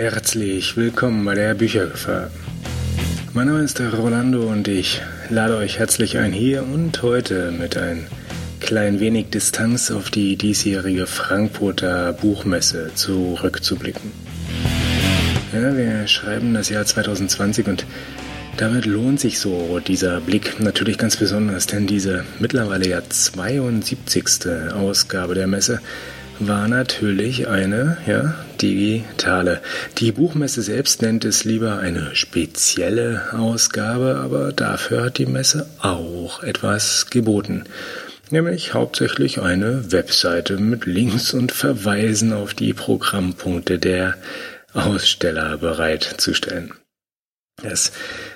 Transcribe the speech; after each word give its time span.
Herzlich 0.00 0.78
willkommen 0.78 1.26
bei 1.26 1.34
der 1.34 1.52
Büchergefahr. 1.52 2.30
Mein 3.34 3.48
Name 3.48 3.60
ist 3.60 3.78
Rolando 3.78 4.44
und 4.44 4.66
ich 4.66 5.02
lade 5.28 5.58
euch 5.58 5.78
herzlich 5.78 6.16
ein, 6.16 6.32
hier 6.32 6.62
und 6.62 7.02
heute 7.02 7.52
mit 7.52 7.76
ein 7.76 8.06
klein 8.60 8.98
wenig 8.98 9.28
Distanz 9.28 9.90
auf 9.90 10.08
die 10.08 10.36
diesjährige 10.36 11.06
Frankfurter 11.06 12.14
Buchmesse 12.14 12.92
zurückzublicken. 12.94 14.10
Ja, 15.52 15.76
wir 15.76 16.06
schreiben 16.06 16.54
das 16.54 16.70
Jahr 16.70 16.86
2020 16.86 17.66
und 17.66 17.84
damit 18.56 18.86
lohnt 18.86 19.20
sich 19.20 19.38
so 19.38 19.80
dieser 19.80 20.22
Blick 20.22 20.60
natürlich 20.60 20.96
ganz 20.96 21.18
besonders, 21.18 21.66
denn 21.66 21.86
diese 21.86 22.24
mittlerweile 22.38 22.88
ja 22.88 23.02
72. 23.06 24.72
Ausgabe 24.72 25.34
der 25.34 25.46
Messe 25.46 25.78
war 26.38 26.68
natürlich 26.68 27.48
eine, 27.48 27.98
ja, 28.06 28.34
digitale. 28.62 29.60
Die 29.98 30.12
Buchmesse 30.12 30.62
selbst 30.62 31.02
nennt 31.02 31.24
es 31.24 31.44
lieber 31.44 31.78
eine 31.78 32.14
spezielle 32.14 33.32
Ausgabe, 33.32 34.16
aber 34.16 34.52
dafür 34.52 35.04
hat 35.04 35.18
die 35.18 35.26
Messe 35.26 35.68
auch 35.80 36.42
etwas 36.42 37.06
geboten. 37.10 37.64
Nämlich 38.30 38.74
hauptsächlich 38.74 39.40
eine 39.40 39.90
Webseite 39.90 40.56
mit 40.58 40.86
Links 40.86 41.34
und 41.34 41.50
Verweisen 41.50 42.32
auf 42.32 42.54
die 42.54 42.72
Programmpunkte 42.72 43.78
der 43.78 44.16
Aussteller 44.72 45.58
bereitzustellen. 45.58 46.72
Das, 47.62 47.92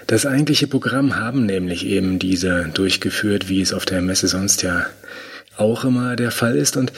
das 0.07 0.27
eigentliche 0.27 0.67
Programm 0.67 1.17
haben 1.17 1.47
nämlich 1.47 1.87
eben 1.87 2.19
diese 2.19 2.69
durchgeführt, 2.75 3.49
wie 3.49 3.61
es 3.61 3.73
auf 3.73 3.85
der 3.85 4.03
Messe 4.03 4.29
sonst 4.29 4.63
ja 4.63 4.87
auch 5.57 5.85
immer 5.85 6.17
der 6.17 6.31
Fall 6.31 6.57
ist 6.57 6.77
und 6.77 6.93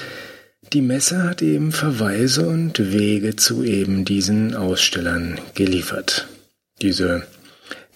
die 0.73 0.83
Messe 0.83 1.23
hat 1.23 1.43
eben 1.43 1.73
Verweise 1.73 2.47
und 2.47 2.93
Wege 2.93 3.37
zu 3.37 3.63
eben 3.63 4.05
diesen 4.05 4.55
Ausstellern 4.55 5.39
geliefert. 5.55 6.27
Diese, 6.83 7.23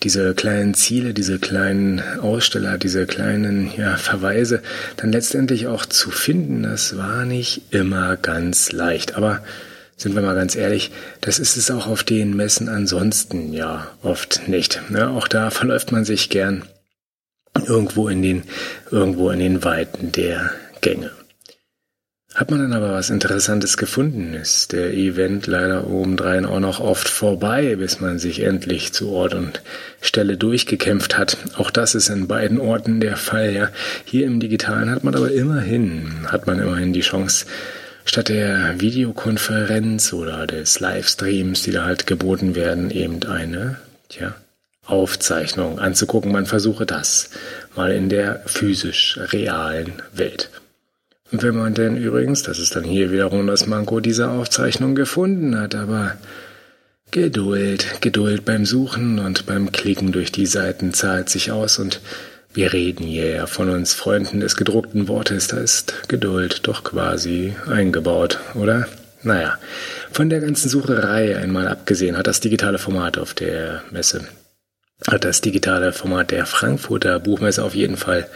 diese 0.02 0.34
kleinen 0.34 0.74
Ziele, 0.74 1.12
diese 1.12 1.38
kleinen 1.38 2.00
Aussteller, 2.20 2.78
diese 2.78 3.06
kleinen 3.06 3.70
ja, 3.76 3.96
Verweise 3.96 4.62
dann 4.96 5.12
letztendlich 5.12 5.66
auch 5.66 5.84
zu 5.84 6.10
finden, 6.10 6.62
das 6.62 6.96
war 6.96 7.24
nicht 7.24 7.62
immer 7.74 8.16
ganz 8.16 8.72
leicht. 8.72 9.16
Aber 9.16 9.42
sind 9.96 10.14
wir 10.14 10.22
mal 10.22 10.34
ganz 10.34 10.56
ehrlich, 10.56 10.90
das 11.20 11.38
ist 11.38 11.56
es 11.56 11.70
auch 11.70 11.86
auf 11.86 12.04
den 12.04 12.34
Messen 12.34 12.68
ansonsten 12.68 13.52
ja 13.52 13.90
oft 14.02 14.48
nicht. 14.48 14.80
Ja, 14.94 15.10
auch 15.10 15.28
da 15.28 15.50
verläuft 15.50 15.92
man 15.92 16.04
sich 16.04 16.30
gern 16.30 16.64
irgendwo 17.66 18.08
in 18.08 18.22
den, 18.22 18.44
irgendwo 18.90 19.30
in 19.30 19.40
den 19.40 19.64
Weiten 19.64 20.12
der 20.12 20.50
Gänge. 20.80 21.10
Hat 22.40 22.50
man 22.50 22.60
dann 22.60 22.72
aber 22.72 22.92
was 22.92 23.10
Interessantes 23.10 23.76
gefunden, 23.76 24.32
ist 24.32 24.72
der 24.72 24.94
Event 24.94 25.46
leider 25.46 25.86
obendrein 25.86 26.46
auch 26.46 26.58
noch 26.58 26.80
oft 26.80 27.06
vorbei, 27.06 27.76
bis 27.76 28.00
man 28.00 28.18
sich 28.18 28.40
endlich 28.40 28.94
zu 28.94 29.10
Ort 29.10 29.34
und 29.34 29.60
Stelle 30.00 30.38
durchgekämpft 30.38 31.18
hat. 31.18 31.36
Auch 31.58 31.70
das 31.70 31.94
ist 31.94 32.08
in 32.08 32.28
beiden 32.28 32.58
Orten 32.58 32.98
der 32.98 33.18
Fall, 33.18 33.52
ja. 33.52 33.68
Hier 34.06 34.24
im 34.24 34.40
Digitalen 34.40 34.90
hat 34.90 35.04
man 35.04 35.14
aber 35.14 35.30
immerhin, 35.30 36.28
hat 36.28 36.46
man 36.46 36.58
immerhin 36.58 36.94
die 36.94 37.02
Chance, 37.02 37.44
statt 38.06 38.30
der 38.30 38.80
Videokonferenz 38.80 40.14
oder 40.14 40.46
des 40.46 40.80
Livestreams, 40.80 41.64
die 41.64 41.72
da 41.72 41.84
halt 41.84 42.06
geboten 42.06 42.54
werden, 42.54 42.90
eben 42.90 43.22
eine, 43.24 43.76
tja, 44.08 44.34
Aufzeichnung 44.86 45.78
anzugucken. 45.78 46.32
Man 46.32 46.46
versuche 46.46 46.86
das 46.86 47.28
mal 47.76 47.92
in 47.92 48.08
der 48.08 48.40
physisch 48.46 49.20
realen 49.30 50.00
Welt. 50.14 50.48
Wenn 51.32 51.56
man 51.56 51.74
denn 51.74 51.96
übrigens, 51.96 52.42
das 52.42 52.58
ist 52.58 52.74
dann 52.74 52.84
hier 52.84 53.12
wiederum 53.12 53.46
das 53.46 53.66
Manko 53.66 54.00
dieser 54.00 54.32
Aufzeichnung 54.32 54.94
gefunden 54.94 55.58
hat, 55.58 55.74
aber 55.76 56.16
Geduld, 57.12 58.00
Geduld 58.00 58.44
beim 58.44 58.66
Suchen 58.66 59.18
und 59.18 59.46
beim 59.46 59.70
Klicken 59.70 60.12
durch 60.12 60.32
die 60.32 60.46
Seiten 60.46 60.92
zahlt 60.92 61.28
sich 61.28 61.50
aus 61.52 61.78
und 61.78 62.00
wir 62.52 62.72
reden 62.72 63.04
hier 63.04 63.30
ja 63.30 63.46
von 63.46 63.68
uns 63.68 63.94
Freunden 63.94 64.40
des 64.40 64.56
gedruckten 64.56 65.06
Wortes, 65.06 65.46
da 65.46 65.58
ist 65.58 66.08
Geduld 66.08 66.66
doch 66.66 66.82
quasi 66.82 67.54
eingebaut, 67.68 68.40
oder? 68.54 68.88
Naja, 69.22 69.58
von 70.10 70.30
der 70.30 70.40
ganzen 70.40 70.68
Sucherei 70.68 71.36
einmal 71.36 71.68
abgesehen 71.68 72.16
hat 72.16 72.26
das 72.26 72.40
digitale 72.40 72.78
Format 72.78 73.18
auf 73.18 73.34
der 73.34 73.82
Messe, 73.90 74.26
hat 75.06 75.24
das 75.24 75.40
digitale 75.40 75.92
Format 75.92 76.32
der 76.32 76.46
Frankfurter 76.46 77.20
Buchmesse 77.20 77.62
auf 77.62 77.74
jeden 77.74 77.96
Fall 77.96 78.28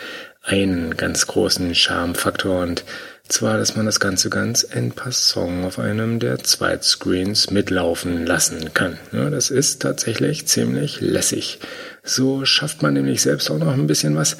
einen 0.45 0.97
ganz 0.97 1.27
großen 1.27 1.75
Charmfaktor 1.75 2.63
und 2.63 2.85
zwar, 3.29 3.57
dass 3.57 3.75
man 3.77 3.87
das 3.87 4.01
Ganze 4.01 4.29
ganz 4.29 4.67
en 4.71 4.93
passant 4.93 5.65
auf 5.65 5.79
einem 5.79 6.19
der 6.19 6.39
Zweitscreens 6.41 7.51
mitlaufen 7.51 8.27
lassen 8.27 8.75
kann. 8.75 8.99
Ja, 9.13 9.31
das 9.31 9.51
ist 9.51 9.81
tatsächlich 9.81 10.47
ziemlich 10.47 11.01
lässig. 11.01 11.59
So 12.03 12.45
schafft 12.45 12.83
man 12.83 12.95
nämlich 12.95 13.23
selbst 13.23 13.51
auch 13.51 13.59
noch 13.59 13.73
ein 13.73 13.87
bisschen 13.87 14.15
was, 14.15 14.37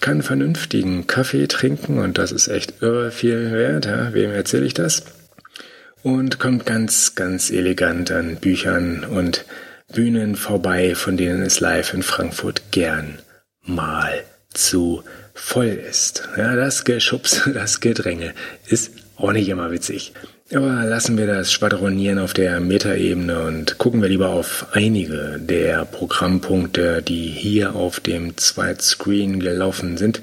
kann 0.00 0.22
vernünftigen 0.22 1.06
Kaffee 1.06 1.46
trinken 1.46 1.98
und 1.98 2.18
das 2.18 2.32
ist 2.32 2.48
echt 2.48 2.82
irre 2.82 3.12
viel 3.12 3.52
wert. 3.52 3.86
Ja? 3.86 4.12
Wem 4.12 4.32
erzähle 4.32 4.66
ich 4.66 4.74
das? 4.74 5.04
Und 6.02 6.38
kommt 6.38 6.66
ganz, 6.66 7.14
ganz 7.14 7.50
elegant 7.50 8.10
an 8.10 8.36
Büchern 8.36 9.04
und 9.04 9.46
Bühnen 9.92 10.34
vorbei, 10.34 10.94
von 10.94 11.16
denen 11.16 11.42
es 11.42 11.60
live 11.60 11.94
in 11.94 12.02
Frankfurt 12.02 12.72
gern 12.72 13.20
mal 13.62 14.24
zu 14.52 15.04
voll 15.34 15.66
ist. 15.66 16.28
Ja, 16.36 16.56
das 16.56 16.84
Geschubs, 16.84 17.42
das 17.54 17.80
Gedränge 17.80 18.34
ist 18.66 18.92
auch 19.16 19.32
nicht 19.32 19.48
immer 19.48 19.70
witzig. 19.70 20.12
Aber 20.52 20.84
lassen 20.84 21.16
wir 21.16 21.26
das 21.26 21.52
Schwadronieren 21.52 22.18
auf 22.18 22.34
der 22.34 22.60
Metaebene 22.60 23.44
und 23.44 23.78
gucken 23.78 24.02
wir 24.02 24.08
lieber 24.08 24.28
auf 24.28 24.66
einige 24.72 25.40
der 25.40 25.86
Programmpunkte, 25.86 27.02
die 27.02 27.28
hier 27.28 27.74
auf 27.74 27.98
dem 27.98 28.36
Zweitscreen 28.36 29.40
gelaufen 29.40 29.96
sind. 29.96 30.20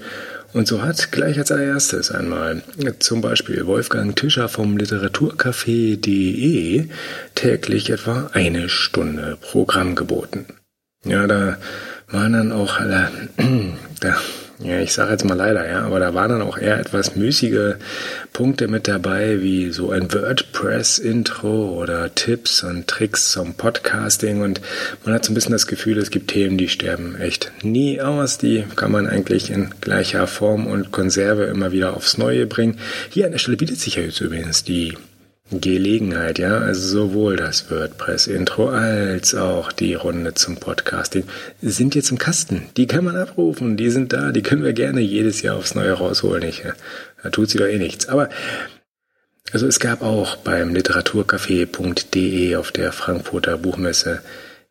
Und 0.53 0.67
so 0.67 0.83
hat 0.83 1.11
gleich 1.11 1.39
als 1.39 1.51
allererstes 1.51 2.11
einmal 2.11 2.61
zum 2.99 3.21
Beispiel 3.21 3.65
Wolfgang 3.65 4.15
Tischer 4.15 4.47
vom 4.47 4.77
Literaturcafé.de 4.77 6.89
täglich 7.35 7.89
etwa 7.89 8.29
eine 8.33 8.69
Stunde 8.69 9.37
Programm 9.41 9.95
geboten. 9.95 10.45
Ja, 11.03 11.25
da 11.25 11.57
waren 12.09 12.33
dann 12.33 12.51
auch 12.51 12.79
alle, 12.79 13.09
da 14.01 14.17
ja, 14.63 14.79
ich 14.79 14.93
sage 14.93 15.11
jetzt 15.11 15.25
mal 15.25 15.35
leider, 15.35 15.67
ja, 15.67 15.81
aber 15.81 15.99
da 15.99 16.13
waren 16.13 16.29
dann 16.29 16.41
auch 16.41 16.57
eher 16.57 16.79
etwas 16.79 17.15
müßige 17.15 17.75
Punkte 18.31 18.67
mit 18.67 18.87
dabei, 18.87 19.41
wie 19.41 19.71
so 19.71 19.91
ein 19.91 20.13
WordPress-Intro 20.13 21.79
oder 21.81 22.13
Tipps 22.13 22.63
und 22.63 22.87
Tricks 22.87 23.31
zum 23.31 23.55
Podcasting 23.55 24.41
und 24.41 24.61
man 25.03 25.15
hat 25.15 25.25
so 25.25 25.31
ein 25.31 25.35
bisschen 25.35 25.53
das 25.53 25.67
Gefühl, 25.67 25.97
es 25.97 26.11
gibt 26.11 26.29
Themen, 26.29 26.57
die 26.57 26.69
sterben 26.69 27.15
echt 27.19 27.51
nie 27.63 28.01
aus, 28.01 28.37
die 28.37 28.63
kann 28.75 28.91
man 28.91 29.07
eigentlich 29.07 29.49
in 29.49 29.69
gleicher 29.81 30.27
Form 30.27 30.67
und 30.67 30.91
Konserve 30.91 31.45
immer 31.45 31.71
wieder 31.71 31.95
aufs 31.95 32.17
Neue 32.17 32.45
bringen. 32.45 32.77
Hier 33.09 33.25
an 33.25 33.31
der 33.31 33.39
Stelle 33.39 33.57
bietet 33.57 33.79
sich 33.79 33.95
ja 33.95 34.03
jetzt 34.03 34.21
übrigens 34.21 34.63
die 34.63 34.95
Gelegenheit, 35.51 36.39
ja, 36.39 36.59
also 36.59 36.87
sowohl 36.87 37.35
das 37.35 37.69
WordPress-Intro 37.69 38.69
als 38.69 39.35
auch 39.35 39.73
die 39.73 39.95
Runde 39.95 40.33
zum 40.33 40.55
Podcasting 40.55 41.25
sind 41.61 41.93
jetzt 41.93 42.11
im 42.11 42.17
Kasten. 42.17 42.63
Die 42.77 42.87
kann 42.87 43.03
man 43.03 43.17
abrufen, 43.17 43.75
die 43.75 43.89
sind 43.89 44.13
da, 44.13 44.31
die 44.31 44.43
können 44.43 44.63
wir 44.63 44.73
gerne 44.73 45.01
jedes 45.01 45.41
Jahr 45.41 45.57
aufs 45.57 45.75
Neue 45.75 45.91
rausholen. 45.91 46.43
Ich, 46.43 46.63
da 47.21 47.29
tut 47.29 47.49
sie 47.49 47.57
doch 47.57 47.65
eh 47.65 47.79
nichts. 47.79 48.07
Aber 48.07 48.29
also 49.51 49.67
es 49.67 49.81
gab 49.81 50.01
auch 50.01 50.37
beim 50.37 50.73
literaturcafé.de 50.73 52.55
auf 52.55 52.71
der 52.71 52.93
Frankfurter 52.93 53.57
Buchmesse 53.57 54.21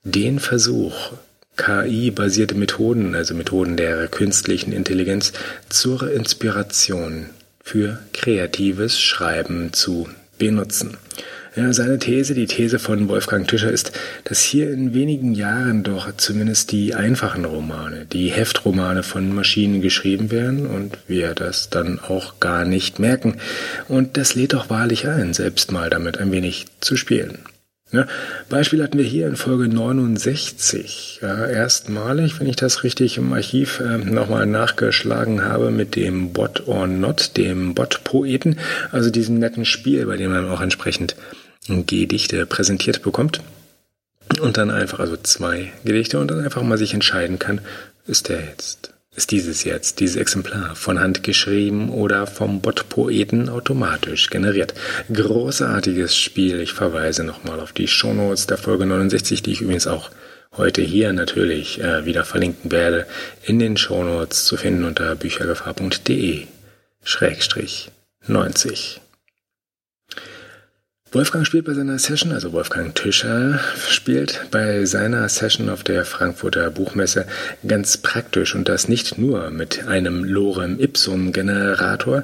den 0.05 0.39
Versuch, 0.39 1.13
KI-basierte 1.59 2.55
Methoden, 2.55 3.15
also 3.15 3.35
Methoden 3.35 3.77
der 3.77 4.09
künstlichen 4.09 4.73
Intelligenz, 4.73 5.35
zur 5.69 6.11
Inspiration 6.11 7.27
für 7.63 7.99
kreatives 8.15 8.99
Schreiben 8.99 9.75
zu 9.75 10.09
benutzen. 10.41 10.97
Ja, 11.57 11.73
seine 11.73 11.99
These, 11.99 12.35
die 12.35 12.47
These 12.47 12.79
von 12.79 13.09
Wolfgang 13.09 13.47
Tischer 13.47 13.73
ist, 13.73 13.93
dass 14.25 14.41
hier 14.41 14.71
in 14.73 14.95
wenigen 14.95 15.35
Jahren 15.35 15.83
doch 15.83 16.17
zumindest 16.17 16.71
die 16.71 16.95
einfachen 16.95 17.45
Romane, 17.45 18.07
die 18.07 18.29
Heftromane 18.29 19.03
von 19.03 19.35
Maschinen 19.35 19.81
geschrieben 19.81 20.31
werden 20.31 20.67
und 20.67 20.97
wir 21.09 21.35
das 21.35 21.69
dann 21.69 21.99
auch 21.99 22.39
gar 22.39 22.65
nicht 22.65 23.01
merken. 23.01 23.39
Und 23.89 24.17
das 24.17 24.37
lädt 24.37 24.53
doch 24.53 24.71
wahrlich 24.71 25.09
ein, 25.09 25.35
selbst 25.35 25.73
mal 25.73 25.91
damit 25.91 26.19
ein 26.19 26.31
wenig 26.31 26.67
zu 26.81 26.97
spielen. 26.97 27.39
Ja, 27.93 28.07
Beispiel 28.49 28.85
hatten 28.85 28.99
wir 28.99 29.05
hier 29.05 29.27
in 29.27 29.35
Folge 29.35 29.67
69, 29.67 31.19
ja, 31.23 31.47
erstmalig, 31.47 32.39
wenn 32.39 32.47
ich 32.47 32.55
das 32.55 32.85
richtig 32.85 33.17
im 33.17 33.33
Archiv 33.33 33.81
äh, 33.81 33.99
nochmal 33.99 34.47
nachgeschlagen 34.47 35.45
habe, 35.45 35.73
mit 35.73 35.97
dem 35.97 36.33
Bot 36.33 36.69
or 36.69 36.87
Not, 36.87 37.37
dem 37.37 37.75
Bot-Poeten, 37.75 38.61
also 38.93 39.11
diesem 39.11 39.41
netten 39.41 39.65
Spiel, 39.65 40.07
bei 40.07 40.17
dem 40.17 40.31
man 40.31 40.49
auch 40.49 40.61
entsprechend 40.61 41.17
Gedichte 41.67 42.47
präsentiert 42.47 43.03
bekommt. 43.03 43.41
Und 44.41 44.57
dann 44.57 44.71
einfach, 44.71 45.01
also 45.01 45.17
zwei 45.17 45.73
Gedichte 45.85 46.21
und 46.21 46.31
dann 46.31 46.45
einfach 46.45 46.63
mal 46.63 46.79
sich 46.79 46.95
entscheiden 46.95 47.41
kann, 47.41 47.61
ist 48.07 48.29
der 48.29 48.41
jetzt 48.41 48.90
ist 49.17 49.33
dieses 49.33 49.65
jetzt, 49.65 50.01
dieses 50.01 50.17
Exemplar, 50.17 50.77
von 50.77 51.01
Hand 51.01 51.23
geschrieben 51.23 51.91
oder 51.91 52.27
vom 52.27 52.61
Bot-Poeten 52.61 53.49
automatisch 53.49 54.31
generiert. 54.31 54.75
Großartiges 55.13 56.17
Spiel. 56.17 56.61
Ich 56.61 56.73
verweise 56.73 57.25
nochmal 57.25 57.61
auf 57.61 57.73
die 57.73 57.89
Shownotes 57.89 58.47
der 58.47 58.59
Folge 58.59 58.87
69, 58.87 59.43
die 59.43 59.53
ich 59.53 59.61
übrigens 59.63 59.87
auch 59.87 60.11
heute 60.57 60.83
hier 60.83 61.13
natürlich 61.13 61.81
äh, 61.81 62.05
wieder 62.05 62.25
verlinken 62.25 62.71
werde, 62.71 63.07
in 63.43 63.59
den 63.59 63.77
Shownotes 63.77 64.45
zu 64.45 64.57
finden 64.57 64.85
unter 64.85 65.15
büchergefahr.de 65.17 66.47
Schrägstrich 67.03 67.91
90. 68.27 69.01
Wolfgang 71.13 71.45
spielt 71.45 71.65
bei 71.65 71.75
seiner 71.75 71.99
Session, 71.99 72.31
also 72.31 72.53
Wolfgang 72.53 72.95
Tischer 72.95 73.59
spielt 73.89 74.47
bei 74.53 74.85
seiner 74.85 75.29
Session 75.29 75.69
auf 75.69 75.83
der 75.83 76.05
Frankfurter 76.05 76.71
Buchmesse 76.71 77.27
ganz 77.67 77.97
praktisch 77.97 78.55
und 78.55 78.69
das 78.69 78.87
nicht 78.87 79.19
nur 79.19 79.51
mit 79.51 79.89
einem 79.89 80.23
Lorem 80.23 80.79
Ipsum 80.79 81.33
Generator, 81.33 82.23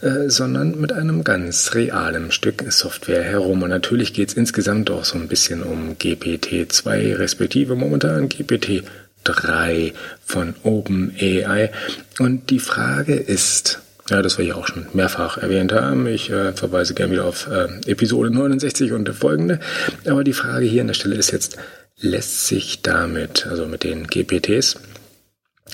äh, 0.00 0.28
sondern 0.28 0.80
mit 0.80 0.92
einem 0.92 1.22
ganz 1.22 1.74
realen 1.74 2.32
Stück 2.32 2.64
Software 2.72 3.22
herum. 3.22 3.62
Und 3.62 3.70
natürlich 3.70 4.12
geht 4.12 4.30
es 4.30 4.34
insgesamt 4.34 4.90
auch 4.90 5.04
so 5.04 5.16
ein 5.16 5.28
bisschen 5.28 5.62
um 5.62 5.96
GPT-2, 5.96 7.16
respektive 7.16 7.76
momentan 7.76 8.28
GPT 8.28 8.82
3 9.22 9.92
von 10.26 10.54
OpenAI. 10.64 11.70
Und 12.18 12.50
die 12.50 12.58
Frage 12.58 13.14
ist, 13.14 13.83
ja, 14.10 14.22
das 14.22 14.38
wir 14.38 14.44
ja 14.44 14.54
auch 14.54 14.66
schon 14.66 14.86
mehrfach 14.92 15.38
erwähnt 15.38 15.72
haben. 15.72 16.06
Ich 16.06 16.30
äh, 16.30 16.52
verweise 16.52 16.94
gerne 16.94 17.12
wieder 17.12 17.24
auf 17.24 17.48
äh, 17.48 17.68
Episode 17.90 18.30
69 18.30 18.92
und 18.92 19.08
folgende. 19.10 19.60
Aber 20.06 20.24
die 20.24 20.32
Frage 20.32 20.66
hier 20.66 20.82
an 20.82 20.88
der 20.88 20.94
Stelle 20.94 21.16
ist 21.16 21.30
jetzt, 21.30 21.56
lässt 21.98 22.46
sich 22.46 22.82
damit, 22.82 23.46
also 23.46 23.66
mit 23.66 23.84
den 23.84 24.06
GPTs 24.06 24.76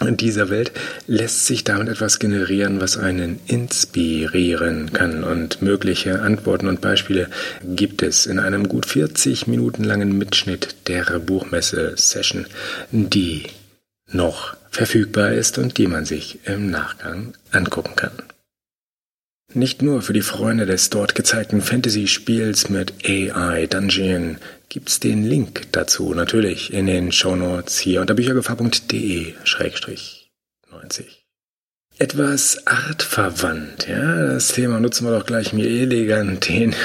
in 0.07 0.17
dieser 0.17 0.49
Welt, 0.49 0.71
lässt 1.07 1.47
sich 1.47 1.65
damit 1.65 1.89
etwas 1.89 2.19
generieren, 2.21 2.81
was 2.81 2.97
einen 2.97 3.41
inspirieren 3.47 4.93
kann. 4.93 5.25
Und 5.25 5.61
mögliche 5.63 6.21
Antworten 6.21 6.69
und 6.69 6.81
Beispiele 6.81 7.29
gibt 7.65 8.03
es 8.03 8.27
in 8.27 8.39
einem 8.39 8.69
gut 8.69 8.87
40 8.87 9.47
Minuten 9.47 9.83
langen 9.85 10.17
Mitschnitt 10.17 10.89
der 10.89 11.05
Buchmesse-Session, 11.19 12.47
die 12.93 13.45
noch 14.07 14.57
verfügbar 14.71 15.33
ist 15.33 15.59
und 15.59 15.79
die 15.79 15.87
man 15.87 16.05
sich 16.05 16.47
im 16.47 16.71
Nachgang 16.71 17.35
angucken 17.51 17.97
kann. 17.97 18.13
Nicht 19.53 19.83
nur 19.83 20.01
für 20.03 20.13
die 20.13 20.23
Freunde 20.23 20.65
des 20.65 20.91
dort 20.91 21.17
gezeigten 21.17 21.61
Fantasy-Spiels 21.61 22.69
mit 22.69 23.05
AI 23.05 23.67
Dungeon 23.67 24.39
gibt's 24.69 25.01
den 25.01 25.25
Link 25.25 25.73
dazu 25.73 26.15
natürlich 26.15 26.73
in 26.73 26.87
den 26.87 27.11
Shownotes 27.11 27.81
hier 27.81 28.01
unter 28.01 28.15
büchergefahr.de-90. 28.15 31.07
Etwas 31.99 32.65
artverwandt, 32.67 33.89
ja, 33.89 34.29
das 34.29 34.53
Thema 34.53 34.79
nutzen 34.79 35.05
wir 35.05 35.19
doch 35.19 35.27
gleich 35.27 35.53
mir 35.53 35.67
elegant 35.67 36.49
den, 36.49 36.77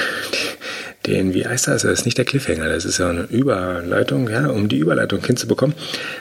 den, 1.06 1.34
wie 1.34 1.46
heißt 1.46 1.68
das? 1.68 1.82
Das 1.82 1.92
ist 1.92 2.04
nicht 2.04 2.18
der 2.18 2.24
Cliffhanger, 2.24 2.68
das 2.68 2.84
ist 2.84 2.98
ja 2.98 3.08
eine 3.08 3.24
Überleitung, 3.24 4.28
ja, 4.28 4.48
um 4.48 4.68
die 4.68 4.78
Überleitung 4.78 5.24
hinzubekommen, 5.24 5.76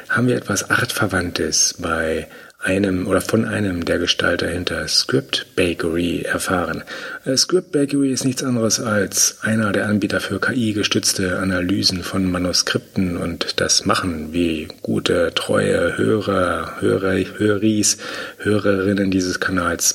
haben 0.10 0.28
wir 0.28 0.36
etwas 0.36 0.70
Artverwandtes 0.70 1.76
bei 1.80 2.28
einem 2.60 3.08
oder 3.08 3.22
von 3.22 3.46
einem 3.46 3.86
der 3.86 4.00
Gestalter 4.00 4.48
hinter 4.48 4.88
Script 4.88 5.56
Bakery 5.56 6.22
erfahren. 6.22 6.84
Äh, 7.24 7.38
Script 7.38 7.72
Bakery 7.72 8.12
ist 8.12 8.26
nichts 8.26 8.44
anderes 8.44 8.80
als 8.80 9.38
einer 9.42 9.72
der 9.72 9.88
Anbieter 9.88 10.20
für 10.20 10.40
KI-gestützte 10.40 11.40
Analysen 11.40 12.02
von 12.02 12.30
Manuskripten 12.30 13.18
und 13.18 13.60
das 13.60 13.86
machen 13.86 14.34
wie 14.34 14.68
gute, 14.82 15.32
treue 15.36 15.98
Hörer, 15.98 16.82
Hörer, 16.82 17.38
Höris, 17.38 17.98
Hörerinnen 18.40 19.12
dieses 19.12 19.40
Kanals 19.40 19.94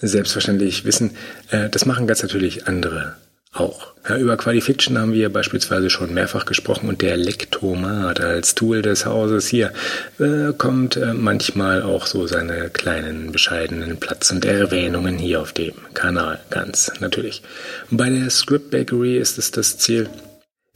selbstverständlich 0.00 0.84
wissen, 0.84 1.16
äh, 1.50 1.68
das 1.68 1.84
machen 1.84 2.06
ganz 2.06 2.22
natürlich 2.22 2.66
andere 2.66 3.16
auch. 3.54 3.94
Ja, 4.08 4.18
über 4.18 4.36
Qualifiction 4.36 4.98
haben 4.98 5.14
wir 5.14 5.32
beispielsweise 5.32 5.88
schon 5.88 6.12
mehrfach 6.12 6.44
gesprochen 6.44 6.88
und 6.88 7.00
der 7.00 7.16
Lektomat 7.16 8.20
als 8.20 8.54
Tool 8.54 8.82
des 8.82 9.06
Hauses 9.06 9.46
hier 9.46 9.72
äh, 10.18 10.52
kommt 10.52 10.96
äh, 10.96 11.14
manchmal 11.14 11.82
auch 11.82 12.06
so 12.06 12.26
seine 12.26 12.68
kleinen 12.68 13.32
bescheidenen 13.32 13.96
Platz 13.98 14.30
und 14.30 14.44
Erwähnungen 14.44 15.16
hier 15.16 15.40
auf 15.40 15.52
dem 15.52 15.74
Kanal 15.94 16.40
ganz 16.50 16.92
natürlich. 17.00 17.42
Bei 17.90 18.10
der 18.10 18.28
Script 18.28 18.70
Bakery 18.70 19.16
ist 19.16 19.38
es 19.38 19.50
das 19.50 19.78
Ziel, 19.78 20.10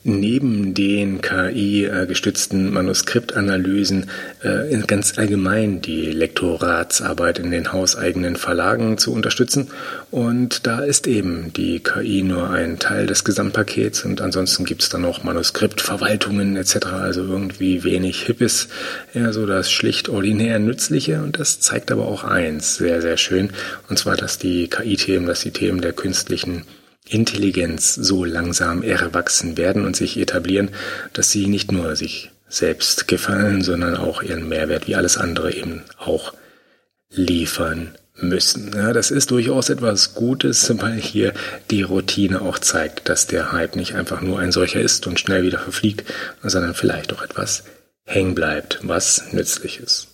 neben 0.04 0.74
den 0.74 1.20
KI-gestützten 1.20 2.72
Manuskriptanalysen 2.72 4.08
äh, 4.42 4.76
ganz 4.86 5.18
allgemein 5.18 5.82
die 5.82 6.12
Lektoratsarbeit 6.12 7.40
in 7.40 7.50
den 7.50 7.72
hauseigenen 7.72 8.36
Verlagen 8.36 8.98
zu 8.98 9.12
unterstützen. 9.12 9.68
Und 10.12 10.68
da 10.68 10.80
ist 10.80 11.08
eben 11.08 11.52
die 11.52 11.80
KI 11.80 12.22
nur 12.22 12.50
ein 12.50 12.78
Teil 12.78 13.06
des 13.06 13.24
Gesamtpakets 13.24 14.04
und 14.04 14.20
ansonsten 14.20 14.64
gibt 14.64 14.82
es 14.82 14.88
dann 14.88 15.02
noch 15.02 15.24
Manuskriptverwaltungen 15.24 16.56
etc. 16.56 16.86
Also 16.86 17.24
irgendwie 17.24 17.82
wenig 17.82 18.22
Hippes, 18.22 18.68
eher 19.14 19.32
so 19.32 19.46
das 19.46 19.70
schlicht 19.70 20.08
ordinär 20.08 20.60
Nützliche. 20.60 21.22
Und 21.22 21.40
das 21.40 21.58
zeigt 21.58 21.90
aber 21.90 22.06
auch 22.06 22.22
eins 22.22 22.76
sehr, 22.76 23.02
sehr 23.02 23.16
schön. 23.16 23.50
Und 23.88 23.98
zwar, 23.98 24.16
dass 24.16 24.38
die 24.38 24.68
KI-Themen, 24.68 25.26
dass 25.26 25.40
die 25.40 25.50
Themen 25.50 25.80
der 25.80 25.92
künstlichen 25.92 26.62
Intelligenz 27.12 27.94
so 27.94 28.24
langsam 28.24 28.82
erwachsen 28.82 29.56
werden 29.56 29.84
und 29.84 29.96
sich 29.96 30.18
etablieren, 30.18 30.70
dass 31.12 31.30
sie 31.30 31.46
nicht 31.46 31.72
nur 31.72 31.96
sich 31.96 32.30
selbst 32.48 33.08
gefallen, 33.08 33.62
sondern 33.62 33.96
auch 33.96 34.22
ihren 34.22 34.48
Mehrwert 34.48 34.88
wie 34.88 34.96
alles 34.96 35.16
andere 35.16 35.52
eben 35.52 35.82
auch 35.98 36.32
liefern 37.10 37.94
müssen. 38.16 38.72
Ja, 38.74 38.92
das 38.92 39.10
ist 39.10 39.30
durchaus 39.30 39.68
etwas 39.68 40.14
Gutes, 40.14 40.72
weil 40.80 40.98
hier 40.98 41.32
die 41.70 41.82
Routine 41.82 42.42
auch 42.42 42.58
zeigt, 42.58 43.08
dass 43.08 43.26
der 43.26 43.52
Hype 43.52 43.76
nicht 43.76 43.94
einfach 43.94 44.20
nur 44.20 44.38
ein 44.38 44.52
solcher 44.52 44.80
ist 44.80 45.06
und 45.06 45.20
schnell 45.20 45.42
wieder 45.42 45.58
verfliegt, 45.58 46.04
sondern 46.42 46.74
vielleicht 46.74 47.12
auch 47.12 47.22
etwas 47.22 47.64
hängen 48.04 48.34
bleibt, 48.34 48.80
was 48.82 49.32
nützlich 49.32 49.80
ist. 49.80 50.08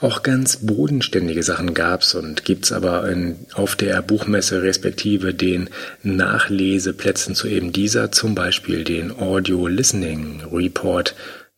Auch 0.00 0.22
ganz 0.22 0.58
bodenständige 0.58 1.42
Sachen 1.42 1.74
gab's 1.74 2.14
und 2.14 2.44
gibt's 2.44 2.72
aber 2.72 3.08
in, 3.10 3.46
auf 3.54 3.76
der 3.76 4.00
Buchmesse 4.00 4.62
respektive 4.62 5.34
den 5.34 5.70
Nachleseplätzen 6.02 7.34
zu 7.34 7.48
eben 7.48 7.72
dieser, 7.72 8.12
zum 8.12 8.34
Beispiel 8.34 8.84
den 8.84 9.10
Audio 9.10 9.66
Listening 9.66 10.42
Report, 10.52 11.14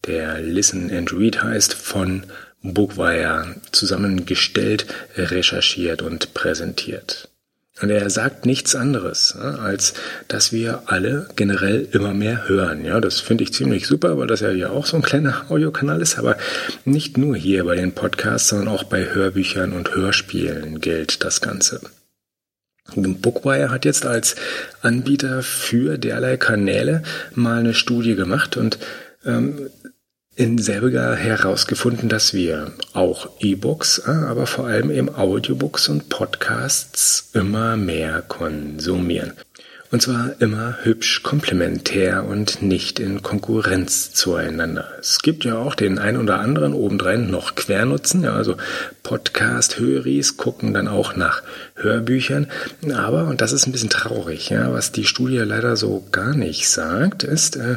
der 0.07 0.41
Listen 0.41 0.91
and 0.91 1.13
Read 1.13 1.43
heißt, 1.43 1.75
von 1.75 2.25
Bookwire 2.63 3.57
zusammengestellt, 3.73 4.87
recherchiert 5.17 6.03
und 6.03 6.35
präsentiert. 6.35 7.29
Und 7.83 7.91
er 7.91 8.11
sagt 8.11 8.45
nichts 8.45 8.75
anderes, 8.75 9.37
als 9.37 9.95
dass 10.29 10.53
wir 10.53 10.83
alle 10.87 11.29
generell 11.37 11.89
immer 11.93 12.13
mehr 12.13 12.49
hören. 12.49 12.85
Ja, 12.85 13.01
das 13.01 13.21
finde 13.21 13.45
ich 13.45 13.55
ziemlich 13.55 13.87
super, 13.87 14.19
weil 14.19 14.27
das 14.27 14.41
ja 14.41 14.51
hier 14.51 14.73
auch 14.73 14.85
so 14.85 14.97
ein 14.97 15.03
kleiner 15.03 15.51
Audiokanal 15.51 16.03
ist. 16.03 16.19
Aber 16.19 16.37
nicht 16.85 17.17
nur 17.17 17.37
hier 17.37 17.65
bei 17.65 17.77
den 17.77 17.93
Podcasts, 17.93 18.49
sondern 18.49 18.69
auch 18.69 18.85
bei 18.85 19.15
Hörbüchern 19.15 19.73
und 19.73 19.95
Hörspielen 19.95 20.81
gilt 20.81 21.25
das 21.25 21.41
Ganze. 21.41 21.81
Bookwire 22.95 23.71
hat 23.71 23.85
jetzt 23.85 24.05
als 24.05 24.37
Anbieter 24.83 25.43
für 25.43 25.97
derlei 25.97 26.37
Kanäle 26.37 27.03
mal 27.35 27.61
eine 27.61 27.75
Studie 27.75 28.15
gemacht 28.15 28.57
und 28.57 28.79
ähm, 29.25 29.71
in 30.41 30.57
selbiger 30.57 31.15
herausgefunden, 31.17 32.09
dass 32.09 32.33
wir 32.33 32.73
auch 32.95 33.29
E-Books, 33.41 34.05
äh, 34.07 34.11
aber 34.11 34.47
vor 34.47 34.67
allem 34.67 34.91
eben 34.91 35.15
Audiobooks 35.15 35.91
und 35.91 36.09
Podcasts 36.09 37.29
immer 37.35 37.77
mehr 37.77 38.23
konsumieren. 38.23 39.35
Und 39.91 40.01
zwar 40.01 40.41
immer 40.41 40.79
hübsch 40.83 41.23
komplementär 41.23 42.25
und 42.25 42.63
nicht 42.63 43.01
in 43.01 43.23
Konkurrenz 43.23 44.15
zueinander. 44.15 44.89
Es 44.99 45.19
gibt 45.19 45.45
ja 45.45 45.59
auch 45.59 45.75
den 45.75 45.99
ein 45.99 46.17
oder 46.17 46.41
anderen 46.41 46.73
obendrein 46.73 47.31
noch 47.31 47.55
Quernutzen, 47.55 48.23
ja, 48.25 48.33
also 48.33 48.57
Podcast-Höris 49.03 50.39
gucken 50.39 50.73
dann 50.73 50.89
auch 50.89 51.17
nach 51.17 51.43
Hörbüchern. 51.75 52.47
Aber, 52.95 53.27
und 53.27 53.43
das 53.43 53.53
ist 53.53 53.67
ein 53.67 53.73
bisschen 53.73 53.91
traurig, 53.91 54.49
ja, 54.49 54.73
was 54.73 54.91
die 54.91 55.05
Studie 55.05 55.37
leider 55.37 55.77
so 55.77 56.07
gar 56.11 56.35
nicht 56.35 56.71
sagt, 56.71 57.25
ist, 57.25 57.57
äh, 57.57 57.77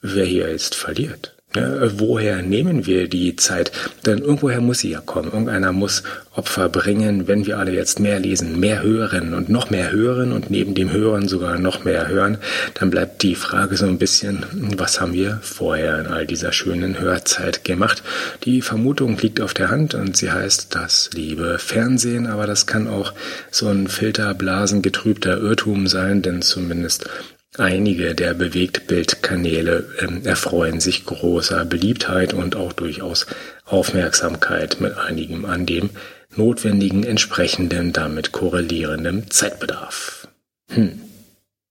wer 0.00 0.24
hier 0.24 0.50
jetzt 0.50 0.74
verliert. 0.74 1.33
Ja, 1.56 2.00
woher 2.00 2.42
nehmen 2.42 2.84
wir 2.84 3.06
die 3.06 3.36
Zeit? 3.36 3.70
Denn 4.06 4.18
irgendwoher 4.18 4.60
muss 4.60 4.80
sie 4.80 4.90
ja 4.90 5.00
kommen. 5.00 5.30
Irgendeiner 5.30 5.70
muss 5.70 6.02
Opfer 6.32 6.68
bringen, 6.68 7.28
wenn 7.28 7.46
wir 7.46 7.58
alle 7.58 7.72
jetzt 7.72 8.00
mehr 8.00 8.18
lesen, 8.18 8.58
mehr 8.58 8.82
hören 8.82 9.34
und 9.34 9.50
noch 9.50 9.70
mehr 9.70 9.92
hören 9.92 10.32
und 10.32 10.50
neben 10.50 10.74
dem 10.74 10.90
Hören 10.90 11.28
sogar 11.28 11.58
noch 11.60 11.84
mehr 11.84 12.08
hören, 12.08 12.38
dann 12.74 12.90
bleibt 12.90 13.22
die 13.22 13.36
Frage 13.36 13.76
so 13.76 13.86
ein 13.86 13.98
bisschen, 13.98 14.44
was 14.76 15.00
haben 15.00 15.12
wir 15.12 15.38
vorher 15.42 16.00
in 16.00 16.06
all 16.06 16.26
dieser 16.26 16.50
schönen 16.50 16.98
Hörzeit 16.98 17.62
gemacht? 17.62 18.02
Die 18.42 18.60
Vermutung 18.60 19.16
liegt 19.18 19.40
auf 19.40 19.54
der 19.54 19.70
Hand 19.70 19.94
und 19.94 20.16
sie 20.16 20.32
heißt 20.32 20.74
das 20.74 21.10
liebe 21.14 21.60
Fernsehen, 21.60 22.26
aber 22.26 22.48
das 22.48 22.66
kann 22.66 22.88
auch 22.88 23.12
so 23.52 23.68
ein 23.68 23.86
filterblasengetrübter 23.86 25.38
Irrtum 25.38 25.86
sein, 25.86 26.20
denn 26.20 26.42
zumindest 26.42 27.08
Einige 27.56 28.16
der 28.16 28.34
Bewegtbildkanäle 28.34 29.86
ähm, 30.00 30.22
erfreuen 30.24 30.80
sich 30.80 31.06
großer 31.06 31.64
Beliebtheit 31.64 32.34
und 32.34 32.56
auch 32.56 32.72
durchaus 32.72 33.26
Aufmerksamkeit 33.64 34.80
mit 34.80 34.98
einigem 34.98 35.44
an 35.44 35.64
dem 35.64 35.90
notwendigen 36.34 37.04
entsprechenden 37.04 37.92
damit 37.92 38.32
korrelierendem 38.32 39.30
Zeitbedarf. 39.30 40.26
Hm. 40.70 41.00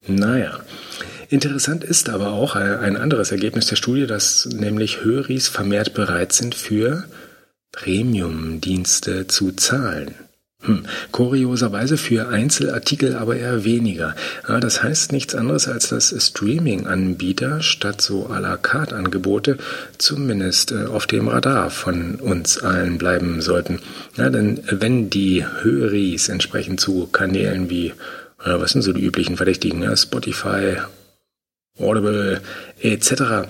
Naja. 0.07 0.61
Interessant 1.29 1.83
ist 1.83 2.09
aber 2.09 2.31
auch 2.31 2.55
ein 2.55 2.95
anderes 2.95 3.31
Ergebnis 3.31 3.65
der 3.65 3.75
Studie, 3.75 4.05
dass 4.05 4.45
nämlich 4.45 5.03
Höris 5.03 5.47
vermehrt 5.47 5.93
bereit 5.95 6.31
sind, 6.31 6.53
für 6.53 7.05
Premium-Dienste 7.71 9.27
zu 9.27 9.51
zahlen. 9.53 10.13
Hm. 10.65 10.85
Kurioserweise 11.11 11.97
für 11.97 12.29
Einzelartikel 12.29 13.17
aber 13.17 13.35
eher 13.35 13.65
weniger. 13.65 14.15
Das 14.47 14.81
heißt 14.81 15.11
nichts 15.11 15.35
anderes, 15.35 15.67
als 15.67 15.89
dass 15.89 16.15
Streaming-Anbieter 16.17 17.61
statt 17.61 17.99
so 17.99 18.27
à 18.27 18.39
la 18.39 18.55
carte 18.55 18.95
Angebote 18.95 19.57
zumindest 19.97 20.71
äh, 20.71 20.85
auf 20.85 21.05
dem 21.05 21.27
Radar 21.27 21.69
von 21.69 22.15
uns 22.15 22.63
allen 22.63 22.97
bleiben 22.97 23.41
sollten. 23.41 23.79
Ja, 24.15 24.29
denn 24.29 24.61
wenn 24.69 25.09
die 25.09 25.45
Höris 25.45 26.29
entsprechend 26.29 26.79
zu 26.79 27.07
Kanälen 27.07 27.69
wie, 27.69 27.87
äh, 27.87 27.93
was 28.45 28.71
sind 28.71 28.83
so 28.83 28.93
die 28.93 29.03
üblichen 29.03 29.35
Verdächtigen, 29.35 29.97
Spotify, 29.97 30.77
Audible 31.77 32.41
etc 32.79 33.47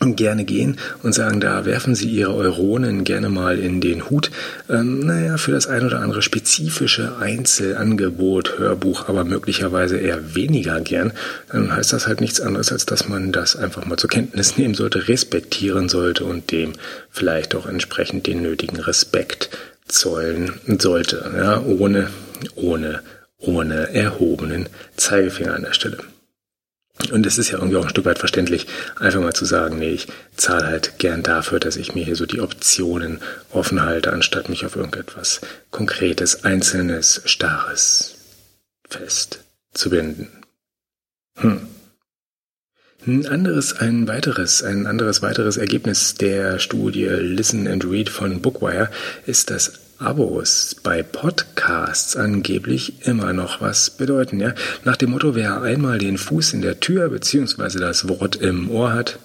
gerne 0.00 0.44
gehen 0.44 0.78
und 1.02 1.14
sagen, 1.14 1.40
da 1.40 1.64
werfen 1.64 1.94
Sie 1.94 2.08
Ihre 2.08 2.34
Euronen 2.34 3.04
gerne 3.04 3.28
mal 3.28 3.58
in 3.58 3.80
den 3.80 4.10
Hut. 4.10 4.30
Ähm, 4.68 5.00
naja, 5.00 5.36
für 5.36 5.52
das 5.52 5.66
ein 5.66 5.84
oder 5.84 6.00
andere 6.00 6.22
spezifische 6.22 7.16
Einzelangebot, 7.18 8.58
Hörbuch, 8.58 9.08
aber 9.08 9.24
möglicherweise 9.24 9.98
eher 9.98 10.34
weniger 10.34 10.80
gern, 10.80 11.12
dann 11.50 11.74
heißt 11.74 11.92
das 11.92 12.06
halt 12.06 12.20
nichts 12.20 12.40
anderes, 12.40 12.72
als 12.72 12.86
dass 12.86 13.08
man 13.08 13.32
das 13.32 13.56
einfach 13.56 13.86
mal 13.86 13.96
zur 13.96 14.10
Kenntnis 14.10 14.56
nehmen 14.58 14.74
sollte, 14.74 15.08
respektieren 15.08 15.88
sollte 15.88 16.24
und 16.24 16.50
dem 16.50 16.72
vielleicht 17.10 17.54
auch 17.54 17.66
entsprechend 17.66 18.26
den 18.26 18.42
nötigen 18.42 18.80
Respekt 18.80 19.50
zollen 19.86 20.52
sollte, 20.78 21.30
ja, 21.36 21.60
ohne, 21.60 22.08
ohne, 22.54 23.00
ohne 23.38 23.94
erhobenen 23.94 24.68
Zeigefinger 24.96 25.54
an 25.54 25.62
der 25.62 25.74
Stelle. 25.74 25.98
Und 27.12 27.26
es 27.26 27.38
ist 27.38 27.50
ja 27.50 27.58
irgendwie 27.58 27.76
auch 27.76 27.84
ein 27.84 27.90
Stück 27.90 28.04
weit 28.04 28.18
verständlich, 28.18 28.66
einfach 28.96 29.20
mal 29.20 29.32
zu 29.32 29.44
sagen, 29.44 29.78
nee, 29.78 29.90
ich 29.90 30.08
zahle 30.36 30.66
halt 30.66 30.98
gern 30.98 31.22
dafür, 31.22 31.60
dass 31.60 31.76
ich 31.76 31.94
mir 31.94 32.04
hier 32.04 32.16
so 32.16 32.26
die 32.26 32.40
Optionen 32.40 33.20
offen 33.50 33.82
halte, 33.82 34.12
anstatt 34.12 34.48
mich 34.48 34.64
auf 34.66 34.76
irgendetwas 34.76 35.40
Konkretes, 35.70 36.44
Einzelnes, 36.44 37.22
Starres 37.24 38.16
fest 38.88 39.40
zu 39.72 39.90
binden. 39.90 40.28
Hm. 41.38 41.68
Ein 43.06 43.26
anderes, 43.26 43.74
ein 43.78 44.08
weiteres, 44.08 44.62
ein 44.62 44.86
anderes 44.86 45.20
weiteres 45.20 45.58
Ergebnis 45.58 46.14
der 46.14 46.58
Studie 46.58 47.04
Listen 47.04 47.68
and 47.68 47.84
Read 47.84 48.08
von 48.08 48.40
Bookwire 48.40 48.88
ist, 49.26 49.50
dass 49.50 49.83
Abos 49.98 50.76
bei 50.82 51.02
Podcasts 51.02 52.16
angeblich 52.16 53.06
immer 53.06 53.32
noch 53.32 53.60
was 53.60 53.90
bedeuten. 53.90 54.40
Ja? 54.40 54.54
Nach 54.84 54.96
dem 54.96 55.10
Motto, 55.10 55.34
wer 55.34 55.62
einmal 55.62 55.98
den 55.98 56.18
Fuß 56.18 56.52
in 56.54 56.62
der 56.62 56.80
Tür 56.80 57.08
bzw. 57.08 57.78
das 57.78 58.08
Wort 58.08 58.36
im 58.36 58.70
Ohr 58.70 58.92
hat, 58.92 59.18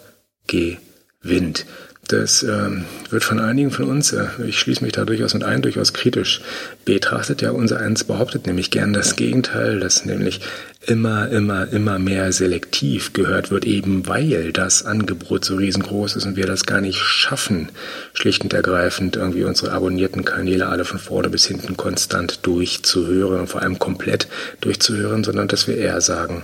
gewinnt. 0.47 1.65
Das 2.09 2.41
ähm, 2.41 2.85
wird 3.11 3.23
von 3.23 3.39
einigen 3.39 3.69
von 3.69 3.85
uns, 3.85 4.13
äh, 4.13 4.25
ich 4.47 4.57
schließe 4.57 4.83
mich 4.83 4.93
da 4.93 5.05
durchaus 5.05 5.35
mit 5.35 5.43
ein, 5.43 5.61
durchaus 5.61 5.93
kritisch 5.93 6.41
betrachtet. 6.83 7.43
Ja, 7.43 7.51
unser 7.51 7.79
eins 7.79 8.03
behauptet 8.03 8.47
nämlich 8.47 8.71
gern 8.71 8.93
das 8.93 9.15
Gegenteil, 9.15 9.79
dass 9.79 10.05
nämlich 10.05 10.41
immer, 10.87 11.29
immer, 11.29 11.71
immer 11.71 11.99
mehr 11.99 12.31
selektiv 12.31 13.13
gehört 13.13 13.51
wird, 13.51 13.63
eben 13.65 14.07
weil 14.07 14.51
das 14.53 14.87
Angebot 14.87 15.45
so 15.45 15.55
riesengroß 15.55 16.15
ist 16.15 16.25
und 16.25 16.35
wir 16.35 16.47
das 16.47 16.65
gar 16.65 16.81
nicht 16.81 16.97
schaffen, 16.97 17.69
schlicht 18.13 18.41
und 18.41 18.53
ergreifend 18.53 19.15
irgendwie 19.15 19.43
unsere 19.43 19.71
abonnierten 19.71 20.25
Kanäle 20.25 20.65
alle 20.65 20.85
von 20.85 20.97
vorne 20.97 21.29
bis 21.29 21.45
hinten 21.45 21.77
konstant 21.77 22.39
durchzuhören 22.41 23.41
und 23.41 23.47
vor 23.47 23.61
allem 23.61 23.77
komplett 23.77 24.27
durchzuhören, 24.61 25.23
sondern 25.23 25.47
dass 25.47 25.67
wir 25.67 25.77
eher 25.77 26.01
sagen, 26.01 26.43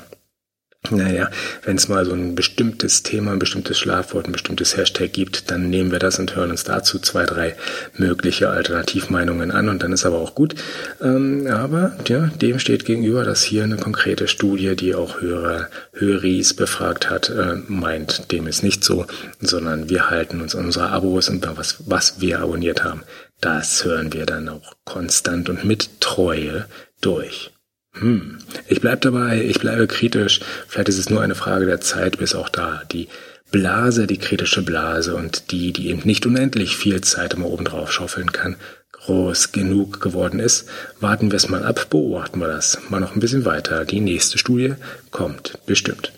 naja, 0.91 1.29
wenn 1.63 1.77
es 1.77 1.87
mal 1.87 2.05
so 2.05 2.13
ein 2.13 2.35
bestimmtes 2.35 3.03
Thema, 3.03 3.31
ein 3.31 3.39
bestimmtes 3.39 3.77
Schlafwort, 3.77 4.27
ein 4.27 4.31
bestimmtes 4.31 4.77
Hashtag 4.77 5.13
gibt, 5.13 5.51
dann 5.51 5.69
nehmen 5.69 5.91
wir 5.91 5.99
das 5.99 6.19
und 6.19 6.35
hören 6.35 6.51
uns 6.51 6.63
dazu 6.63 6.99
zwei, 6.99 7.25
drei 7.25 7.55
mögliche 7.95 8.49
Alternativmeinungen 8.49 9.51
an 9.51 9.69
und 9.69 9.83
dann 9.83 9.93
ist 9.93 10.05
aber 10.05 10.19
auch 10.19 10.35
gut. 10.35 10.55
Ähm, 11.01 11.47
aber 11.47 11.95
ja, 12.07 12.27
dem 12.41 12.59
steht 12.59 12.85
gegenüber, 12.85 13.23
dass 13.23 13.43
hier 13.43 13.63
eine 13.63 13.77
konkrete 13.77 14.27
Studie, 14.27 14.75
die 14.75 14.95
auch 14.95 15.21
Hörer, 15.21 15.69
Höris 15.93 16.53
befragt 16.53 17.09
hat, 17.09 17.29
äh, 17.29 17.55
meint, 17.67 18.31
dem 18.31 18.47
ist 18.47 18.63
nicht 18.63 18.83
so, 18.83 19.05
sondern 19.39 19.89
wir 19.89 20.09
halten 20.09 20.41
uns 20.41 20.55
unsere 20.55 20.89
Abos 20.89 21.29
und 21.29 21.45
was, 21.57 21.77
was 21.85 22.21
wir 22.21 22.39
abonniert 22.39 22.83
haben, 22.83 23.03
das 23.41 23.85
hören 23.85 24.13
wir 24.13 24.25
dann 24.25 24.49
auch 24.49 24.73
konstant 24.85 25.49
und 25.49 25.65
mit 25.65 26.01
Treue 26.01 26.65
durch. 27.01 27.51
Hm. 27.99 28.37
Ich 28.67 28.81
bleibe 28.81 29.01
dabei, 29.01 29.41
ich 29.41 29.59
bleibe 29.59 29.87
kritisch. 29.87 30.41
Vielleicht 30.67 30.89
ist 30.89 30.99
es 30.99 31.09
nur 31.09 31.21
eine 31.21 31.35
Frage 31.35 31.65
der 31.65 31.81
Zeit, 31.81 32.17
bis 32.17 32.35
auch 32.35 32.49
da 32.49 32.81
die 32.91 33.07
Blase, 33.51 34.07
die 34.07 34.17
kritische 34.17 34.61
Blase 34.61 35.15
und 35.15 35.51
die, 35.51 35.71
die 35.71 35.89
eben 35.89 36.01
nicht 36.03 36.25
unendlich 36.25 36.75
viel 36.75 37.01
Zeit 37.01 37.35
immer 37.35 37.47
oben 37.47 37.65
drauf 37.65 37.91
schaufeln 37.91 38.31
kann, 38.31 38.57
groß 38.91 39.51
genug 39.51 40.01
geworden 40.01 40.39
ist. 40.39 40.67
Warten 40.99 41.31
wir 41.31 41.37
es 41.37 41.47
mal 41.47 41.63
ab, 41.63 41.89
beobachten 41.89 42.39
wir 42.39 42.47
das 42.47 42.79
mal 42.89 42.99
noch 42.99 43.15
ein 43.15 43.19
bisschen 43.19 43.45
weiter. 43.45 43.85
Die 43.85 44.01
nächste 44.01 44.37
Studie 44.37 44.73
kommt 45.11 45.59
bestimmt. 45.65 46.11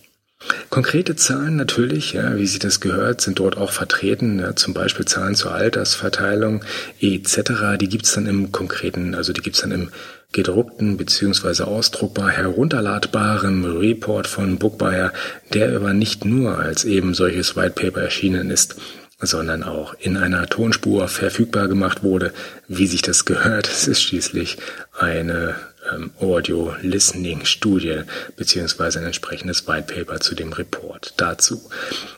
Konkrete 0.69 1.15
Zahlen 1.15 1.55
natürlich, 1.55 2.13
ja, 2.13 2.37
wie 2.37 2.45
sie 2.45 2.59
das 2.59 2.79
gehört, 2.79 3.21
sind 3.21 3.39
dort 3.39 3.57
auch 3.57 3.71
vertreten, 3.71 4.39
ja, 4.39 4.55
zum 4.55 4.73
Beispiel 4.73 5.05
Zahlen 5.05 5.35
zur 5.35 5.53
Altersverteilung 5.53 6.63
etc. 6.99 7.77
Die 7.79 7.89
gibt's 7.89 8.13
dann 8.13 8.27
im 8.27 8.51
konkreten, 8.51 9.15
also 9.15 9.33
die 9.33 9.41
gibt's 9.41 9.61
dann 9.61 9.71
im 9.71 9.91
gedruckten 10.31 10.97
bzw. 10.97 11.63
ausdruckbar 11.63 12.29
herunterladbaren 12.29 13.65
Report 13.65 14.27
von 14.27 14.57
Bookbuyer, 14.57 15.13
der 15.53 15.75
aber 15.75 15.93
nicht 15.93 16.25
nur 16.25 16.59
als 16.59 16.85
eben 16.85 17.13
solches 17.13 17.55
White 17.55 17.71
Paper 17.81 18.01
erschienen 18.01 18.49
ist, 18.49 18.75
sondern 19.19 19.63
auch 19.63 19.95
in 19.99 20.15
einer 20.15 20.47
Tonspur 20.47 21.07
verfügbar 21.07 21.67
gemacht 21.67 22.03
wurde, 22.03 22.33
wie 22.67 22.87
sich 22.87 23.01
das 23.01 23.25
gehört. 23.25 23.67
Es 23.77 23.87
ist 23.87 24.01
schließlich 24.01 24.57
eine 24.97 25.55
ähm, 25.91 26.11
Audio-Listening-Studie 26.19 28.01
beziehungsweise 28.35 28.99
ein 28.99 29.05
entsprechendes 29.05 29.67
White 29.67 29.93
Paper 29.93 30.19
zu 30.19 30.35
dem 30.35 30.53
Report 30.53 31.13
dazu. 31.17 31.61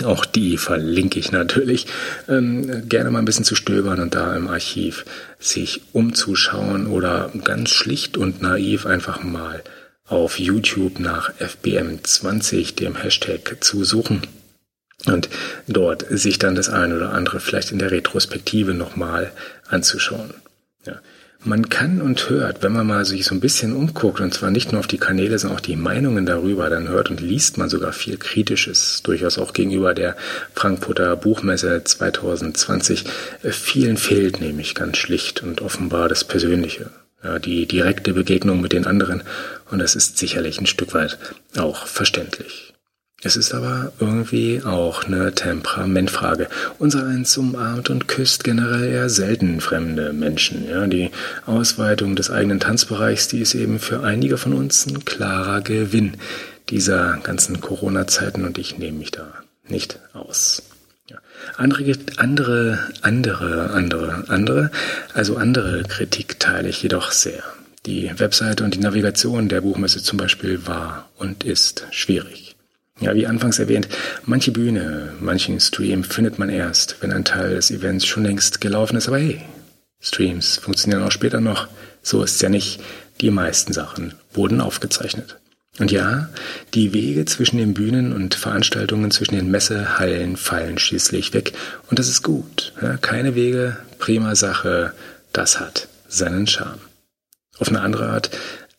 auch 0.04 0.26
die 0.26 0.58
verlinke 0.58 1.18
ich 1.18 1.32
natürlich. 1.32 1.86
Ähm, 2.28 2.86
gerne 2.90 3.10
mal 3.10 3.20
ein 3.20 3.24
bisschen 3.24 3.46
zu 3.46 3.54
stöbern 3.54 4.00
und 4.00 4.14
da 4.14 4.36
im 4.36 4.48
Archiv 4.48 5.06
sich 5.38 5.80
umzuschauen 5.92 6.88
oder 6.88 7.32
ganz 7.44 7.70
schlicht 7.70 8.18
und 8.18 8.42
naiv 8.42 8.84
einfach 8.84 9.22
mal 9.22 9.62
auf 10.08 10.38
YouTube 10.38 11.00
nach 11.00 11.32
FBM20, 11.34 12.74
dem 12.74 12.96
Hashtag, 12.96 13.58
zu 13.60 13.84
suchen 13.84 14.22
und 15.06 15.28
dort 15.66 16.06
sich 16.10 16.38
dann 16.38 16.54
das 16.54 16.68
eine 16.68 16.96
oder 16.96 17.12
andere 17.12 17.40
vielleicht 17.40 17.72
in 17.72 17.78
der 17.78 17.90
Retrospektive 17.90 18.74
nochmal 18.74 19.30
anzuschauen. 19.68 20.34
Ja. 20.86 20.96
Man 21.44 21.68
kann 21.68 22.00
und 22.02 22.30
hört, 22.30 22.64
wenn 22.64 22.72
man 22.72 22.86
mal 22.88 23.04
sich 23.04 23.24
so 23.24 23.32
ein 23.32 23.40
bisschen 23.40 23.76
umguckt, 23.76 24.20
und 24.20 24.34
zwar 24.34 24.50
nicht 24.50 24.72
nur 24.72 24.80
auf 24.80 24.88
die 24.88 24.98
Kanäle, 24.98 25.38
sondern 25.38 25.58
auch 25.58 25.62
die 25.62 25.76
Meinungen 25.76 26.26
darüber, 26.26 26.68
dann 26.68 26.88
hört 26.88 27.10
und 27.10 27.20
liest 27.20 27.58
man 27.58 27.68
sogar 27.68 27.92
viel 27.92 28.16
Kritisches, 28.16 29.04
durchaus 29.04 29.38
auch 29.38 29.52
gegenüber 29.52 29.94
der 29.94 30.16
Frankfurter 30.54 31.14
Buchmesse 31.14 31.84
2020. 31.84 33.04
Vielen 33.42 33.96
fehlt 33.96 34.40
nämlich 34.40 34.74
ganz 34.74 34.96
schlicht 34.96 35.44
und 35.44 35.60
offenbar 35.60 36.08
das 36.08 36.24
Persönliche 36.24 36.90
ja, 37.22 37.38
die 37.38 37.66
direkte 37.66 38.12
Begegnung 38.12 38.60
mit 38.60 38.72
den 38.72 38.86
anderen 38.86 39.22
und 39.70 39.78
das 39.78 39.94
ist 39.94 40.18
sicherlich 40.18 40.60
ein 40.60 40.66
Stück 40.66 40.94
weit 40.94 41.18
auch 41.56 41.86
verständlich. 41.86 42.74
Es 43.20 43.36
ist 43.36 43.52
aber 43.52 43.90
irgendwie 43.98 44.62
auch 44.64 45.02
eine 45.02 45.34
Temperamentfrage. 45.34 46.48
Unser 46.78 47.04
eins 47.04 47.36
umarmt 47.36 47.90
und 47.90 48.06
küsst 48.06 48.44
generell 48.44 48.84
eher 48.84 49.10
selten 49.10 49.60
fremde 49.60 50.12
Menschen. 50.12 50.68
Ja, 50.68 50.86
die 50.86 51.10
Ausweitung 51.44 52.14
des 52.14 52.30
eigenen 52.30 52.60
Tanzbereichs, 52.60 53.26
die 53.26 53.40
ist 53.40 53.54
eben 53.54 53.80
für 53.80 54.04
einige 54.04 54.38
von 54.38 54.52
uns 54.52 54.86
ein 54.86 55.04
klarer 55.04 55.62
Gewinn 55.62 56.16
dieser 56.68 57.18
ganzen 57.24 57.60
Corona-Zeiten 57.60 58.44
und 58.44 58.56
ich 58.56 58.78
nehme 58.78 58.98
mich 58.98 59.10
da 59.10 59.26
nicht 59.66 59.98
aus. 60.12 60.62
Ja. 61.10 61.16
Andere, 61.56 61.94
andere, 62.18 62.78
andere, 63.02 63.70
andere, 63.70 64.24
andere, 64.28 64.70
also 65.12 65.36
andere 65.36 65.82
Kritik 65.82 66.38
teile 66.38 66.68
ich 66.68 66.84
jedoch 66.84 67.10
sehr. 67.10 67.42
Die 67.86 68.10
Webseite 68.18 68.64
und 68.64 68.74
die 68.74 68.80
Navigation 68.80 69.48
der 69.48 69.60
Buchmesse 69.60 70.02
zum 70.02 70.18
Beispiel 70.18 70.66
war 70.66 71.08
und 71.16 71.44
ist 71.44 71.86
schwierig. 71.90 72.56
Ja, 73.00 73.14
wie 73.14 73.26
anfangs 73.26 73.58
erwähnt, 73.58 73.88
manche 74.24 74.50
Bühne, 74.50 75.12
manchen 75.20 75.60
Stream 75.60 76.02
findet 76.02 76.38
man 76.38 76.48
erst, 76.48 76.96
wenn 77.00 77.12
ein 77.12 77.24
Teil 77.24 77.54
des 77.54 77.70
Events 77.70 78.06
schon 78.06 78.24
längst 78.24 78.60
gelaufen 78.60 78.96
ist. 78.96 79.06
Aber 79.06 79.18
hey, 79.18 79.40
Streams 80.00 80.56
funktionieren 80.56 81.02
auch 81.02 81.12
später 81.12 81.40
noch. 81.40 81.68
So 82.02 82.22
ist 82.22 82.36
es 82.36 82.40
ja 82.40 82.48
nicht. 82.48 82.80
Die 83.20 83.30
meisten 83.30 83.72
Sachen 83.72 84.14
wurden 84.32 84.60
aufgezeichnet. 84.60 85.38
Und 85.78 85.92
ja, 85.92 86.28
die 86.74 86.92
Wege 86.92 87.24
zwischen 87.24 87.58
den 87.58 87.74
Bühnen 87.74 88.12
und 88.12 88.34
Veranstaltungen 88.34 89.12
zwischen 89.12 89.36
den 89.36 89.50
Messehallen 89.50 90.36
fallen 90.36 90.78
schließlich 90.78 91.34
weg. 91.34 91.52
Und 91.88 92.00
das 92.00 92.08
ist 92.08 92.22
gut. 92.22 92.72
Ja, 92.82 92.96
keine 92.96 93.36
Wege, 93.36 93.76
prima 93.98 94.34
Sache. 94.34 94.92
Das 95.32 95.60
hat 95.60 95.86
seinen 96.08 96.48
Charme. 96.48 96.80
Auf 97.58 97.68
eine 97.68 97.80
andere 97.80 98.08
Art 98.08 98.30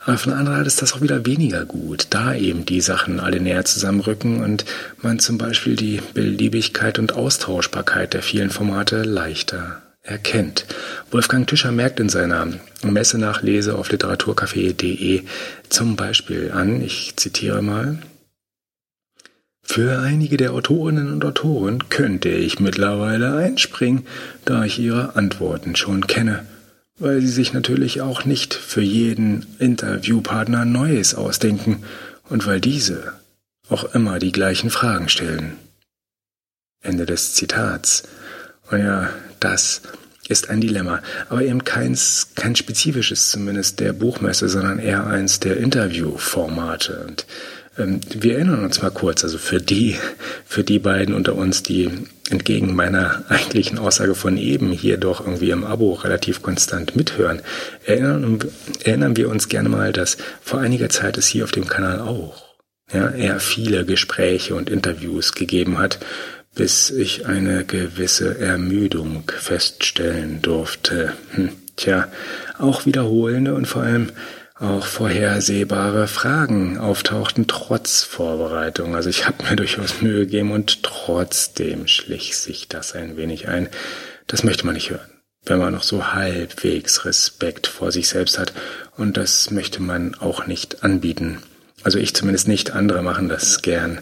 auf 0.06 0.26
eine 0.26 0.38
andere 0.38 0.56
Art 0.56 0.68
ist 0.68 0.82
das 0.82 0.94
auch 0.94 1.02
wieder 1.02 1.26
weniger 1.26 1.66
gut, 1.66 2.08
da 2.12 2.34
eben 2.34 2.66
die 2.66 2.80
Sachen 2.80 3.20
alle 3.20 3.42
näher 3.42 3.66
zusammenrücken 3.66 4.42
und 4.42 4.64
man 5.02 5.20
zum 5.20 5.38
Beispiel 5.38 5.76
die 5.76 6.02
Beliebigkeit 6.14 7.00
und 7.00 7.14
Austauschbarkeit 7.14 8.14
der 8.14 8.24
vielen 8.24 8.50
Formate 8.50 9.04
leichter 9.04 9.82
erkennt. 10.02 10.66
Wolfgang 11.12 11.46
Tischer 11.48 11.74
merkt 11.74 12.00
in 12.00 12.08
seiner 12.08 12.48
Messenachlese 12.82 13.76
auf 13.76 13.92
literaturcafé.de 13.92 15.24
zum 15.68 15.96
Beispiel 15.98 16.52
an, 16.54 16.82
ich 16.82 17.18
zitiere 17.18 17.62
mal, 17.62 18.00
für 19.62 20.00
einige 20.00 20.38
der 20.38 20.54
Autorinnen 20.54 21.12
und 21.12 21.26
Autoren 21.26 21.90
könnte 21.90 22.30
ich 22.30 22.60
mittlerweile 22.60 23.36
einspringen, 23.36 24.08
da 24.46 24.64
ich 24.64 24.80
ihre 24.80 25.16
Antworten 25.18 25.76
schon 25.76 26.08
kenne 26.08 26.46
weil 27.00 27.22
sie 27.22 27.28
sich 27.28 27.54
natürlich 27.54 28.02
auch 28.02 28.26
nicht 28.26 28.54
für 28.54 28.82
jeden 28.82 29.46
Interviewpartner 29.58 30.66
Neues 30.66 31.16
ausdenken 31.16 31.84
und 32.30 32.46
weil 32.46 32.62
diese 32.62 33.14
auch 33.70 33.96
immer 33.96 34.20
die 34.20 34.32
gleichen 34.32 34.70
Fragen 34.70 35.10
stellen. 35.10 35.58
Ende 36.82 37.06
des 37.06 37.34
Zitats. 37.34 38.04
Und 38.72 38.80
ja, 38.80 39.10
das 39.40 39.82
ist 40.28 40.50
ein 40.50 40.62
Dilemma, 40.62 41.02
aber 41.30 41.42
eben 41.42 41.64
keins, 41.64 42.30
kein 42.36 42.56
spezifisches 42.56 43.32
zumindest 43.32 43.80
der 43.80 43.94
Buchmesse, 43.94 44.48
sondern 44.48 44.80
eher 44.80 45.08
eins 45.08 45.40
der 45.40 45.58
Interviewformate. 45.58 47.06
Und 47.08 47.26
wir 47.80 48.36
erinnern 48.36 48.64
uns 48.64 48.82
mal 48.82 48.92
kurz, 48.92 49.24
also 49.24 49.38
für 49.38 49.60
die, 49.60 49.96
für 50.46 50.64
die 50.64 50.80
beiden 50.80 51.16
unter 51.16 51.36
uns, 51.36 51.64
die 51.64 51.90
entgegen 52.30 52.76
meiner 52.76 53.24
eigentlichen 53.30 53.80
Aussage 53.80 54.16
von 54.16 54.38
eben 54.38 54.72
hier 54.72 54.98
doch 54.98 55.26
irgendwie 55.26 55.52
im 55.52 55.64
Abo 55.64 55.94
relativ 55.94 56.42
konstant 56.42 56.96
mithören, 56.96 57.42
erinnern, 57.86 58.40
erinnern 58.84 59.18
wir 59.18 59.30
uns 59.30 59.50
gerne 59.50 59.70
mal, 59.70 59.94
dass 59.94 60.18
vor 60.42 60.60
einiger 60.60 60.90
Zeit 60.90 61.18
es 61.18 61.28
hier 61.28 61.44
auf 61.44 61.52
dem 61.52 61.68
Kanal 61.68 62.02
auch 62.02 62.50
ja, 62.92 63.10
eher 63.12 63.40
viele 63.40 63.86
Gespräche 63.86 64.56
und 64.56 64.70
Interviews 64.70 65.34
gegeben 65.34 65.78
hat, 65.78 66.00
bis 66.56 66.90
ich 66.90 67.26
eine 67.28 67.64
gewisse 67.64 68.40
Ermüdung 68.40 69.24
feststellen 69.38 70.42
durfte. 70.42 71.14
Hm, 71.32 71.50
tja, 71.76 72.08
auch 72.58 72.86
wiederholende 72.86 73.54
und 73.54 73.68
vor 73.68 73.84
allem 73.84 74.12
auch 74.60 74.86
vorhersehbare 74.86 76.08
Fragen 76.08 76.78
auftauchten 76.78 77.48
trotz 77.48 78.04
Vorbereitung. 78.04 78.96
Also 78.96 79.10
ich 79.10 79.26
habe 79.26 79.44
mir 79.44 79.56
durchaus 79.56 80.02
Mühe 80.02 80.26
gegeben 80.26 80.52
und 80.52 80.84
trotzdem 80.84 81.88
schlich 81.88 82.38
sich 82.38 82.68
das 82.68 82.94
ein 82.94 83.18
wenig 83.18 83.48
ein. 83.48 83.70
Das 84.28 84.44
möchte 84.44 84.66
man 84.66 84.76
nicht 84.76 84.90
hören, 84.90 85.10
wenn 85.46 85.60
man 85.60 85.74
noch 85.74 85.84
so 85.84 86.14
halbwegs 86.14 87.06
Respekt 87.06 87.68
vor 87.68 87.92
sich 87.92 88.10
selbst 88.10 88.38
hat. 88.38 88.54
Und 88.98 89.16
das 89.16 89.50
möchte 89.50 89.82
man 89.82 90.16
auch 90.16 90.46
nicht 90.46 90.84
anbieten. 90.84 91.40
Also 91.84 91.98
ich 91.98 92.14
zumindest 92.14 92.48
nicht, 92.50 92.72
andere 92.72 93.02
machen 93.02 93.30
das 93.30 93.62
gern. 93.62 94.00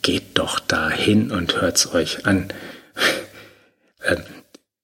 Geht 0.00 0.38
doch 0.38 0.60
dahin 0.60 1.30
und 1.30 1.60
hört's 1.60 1.92
euch 1.92 2.24
an. 2.24 2.48
äh, 4.00 4.16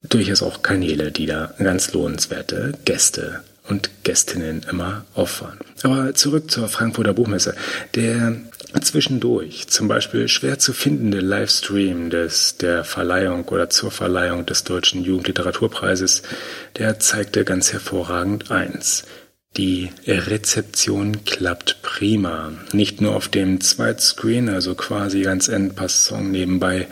durchaus 0.02 0.42
auch 0.42 0.62
Kanäle, 0.62 1.10
die 1.10 1.24
da 1.24 1.54
ganz 1.58 1.94
lohnenswerte 1.94 2.74
Gäste 2.84 3.42
und 3.68 3.90
Gästinnen 4.04 4.64
immer 4.70 5.04
auffahren. 5.14 5.58
Aber 5.82 6.14
zurück 6.14 6.50
zur 6.50 6.68
Frankfurter 6.68 7.12
Buchmesse. 7.12 7.54
Der 7.94 8.36
zwischendurch 8.82 9.68
zum 9.68 9.88
Beispiel 9.88 10.28
schwer 10.28 10.58
zu 10.58 10.72
findende 10.72 11.20
Livestream 11.20 12.10
des, 12.10 12.56
der 12.56 12.84
Verleihung 12.84 13.44
oder 13.48 13.70
zur 13.70 13.90
Verleihung 13.90 14.46
des 14.46 14.64
Deutschen 14.64 15.02
Jugendliteraturpreises, 15.02 16.22
der 16.76 16.98
zeigte 16.98 17.44
ganz 17.44 17.72
hervorragend 17.72 18.50
eins. 18.50 19.04
Die 19.56 19.90
Rezeption 20.06 21.24
klappt 21.24 21.80
prima. 21.80 22.52
Nicht 22.72 23.00
nur 23.00 23.16
auf 23.16 23.28
dem 23.28 23.62
Zweitscreen, 23.62 24.50
also 24.50 24.74
quasi 24.74 25.22
ganz 25.22 25.48
en 25.48 25.74
passant 25.74 26.30
nebenbei, 26.30 26.88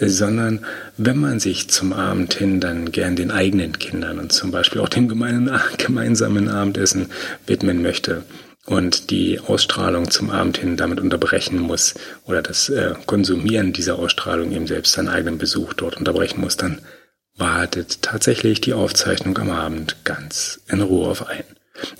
sondern 0.00 0.64
wenn 0.96 1.18
man 1.18 1.40
sich 1.40 1.68
zum 1.68 1.92
Abend 1.92 2.34
hin 2.34 2.60
dann 2.60 2.92
gern 2.92 3.16
den 3.16 3.30
eigenen 3.30 3.78
Kindern 3.78 4.18
und 4.18 4.32
zum 4.32 4.50
Beispiel 4.50 4.80
auch 4.80 4.88
dem 4.88 5.08
gemeinsamen 5.78 6.48
Abendessen 6.48 7.06
widmen 7.46 7.82
möchte 7.82 8.24
und 8.66 9.10
die 9.10 9.40
Ausstrahlung 9.40 10.10
zum 10.10 10.30
Abend 10.30 10.58
hin 10.58 10.76
damit 10.76 11.00
unterbrechen 11.00 11.58
muss 11.58 11.94
oder 12.24 12.42
das 12.42 12.68
äh, 12.68 12.94
Konsumieren 13.06 13.72
dieser 13.72 13.98
Ausstrahlung 13.98 14.52
eben 14.52 14.66
selbst 14.66 14.92
seinen 14.92 15.08
eigenen 15.08 15.38
Besuch 15.38 15.74
dort 15.74 15.96
unterbrechen 15.96 16.40
muss, 16.40 16.56
dann 16.56 16.78
wartet 17.36 18.02
tatsächlich 18.02 18.60
die 18.60 18.74
Aufzeichnung 18.74 19.36
am 19.38 19.50
Abend 19.50 19.96
ganz 20.04 20.60
in 20.68 20.80
Ruhe 20.80 21.08
auf 21.08 21.26
ein. 21.28 21.44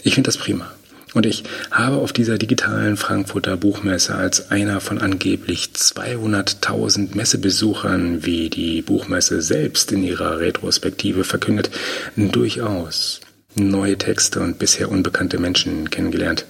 Ich 0.02 0.14
finde 0.14 0.28
das 0.28 0.38
prima. 0.38 0.72
Und 1.14 1.26
ich 1.26 1.44
habe 1.70 1.96
auf 1.96 2.12
dieser 2.12 2.38
digitalen 2.38 2.96
Frankfurter 2.96 3.56
Buchmesse 3.56 4.16
als 4.16 4.50
einer 4.50 4.80
von 4.80 4.98
angeblich 4.98 5.70
200.000 5.74 7.14
Messebesuchern, 7.16 8.26
wie 8.26 8.50
die 8.50 8.82
Buchmesse 8.82 9.40
selbst 9.40 9.92
in 9.92 10.02
ihrer 10.02 10.40
Retrospektive 10.40 11.22
verkündet, 11.22 11.70
durchaus 12.16 13.20
neue 13.54 13.96
Texte 13.96 14.40
und 14.40 14.58
bisher 14.58 14.90
unbekannte 14.90 15.38
Menschen 15.38 15.88
kennengelernt. 15.88 16.46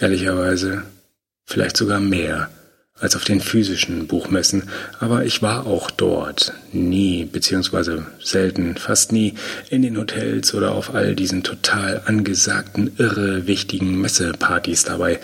Ehrlicherweise 0.00 0.84
vielleicht 1.44 1.76
sogar 1.76 2.00
mehr 2.00 2.48
als 3.00 3.16
auf 3.16 3.24
den 3.24 3.40
physischen 3.40 4.06
Buchmessen, 4.06 4.64
aber 4.98 5.24
ich 5.24 5.42
war 5.42 5.66
auch 5.66 5.90
dort 5.90 6.52
nie, 6.72 7.24
beziehungsweise 7.24 8.06
selten, 8.22 8.76
fast 8.76 9.12
nie 9.12 9.34
in 9.70 9.82
den 9.82 9.96
Hotels 9.96 10.54
oder 10.54 10.72
auf 10.72 10.94
all 10.94 11.14
diesen 11.14 11.42
total 11.42 12.02
angesagten, 12.06 12.92
irre 12.98 13.46
wichtigen 13.46 14.00
Messepartys 14.00 14.84
dabei. 14.84 15.20